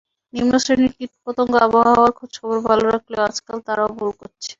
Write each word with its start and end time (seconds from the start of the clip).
নিম্নশ্রেণীর 0.33 0.91
কীট-পতঙ্গ 0.97 1.53
আবহাওয়ার 1.65 2.11
খোঁজখবর 2.17 2.57
ভালো 2.67 2.83
রাখলেও 2.91 3.25
আজকাল 3.29 3.57
তারাও 3.67 3.89
ভুল 3.97 4.11
করছে। 4.19 4.49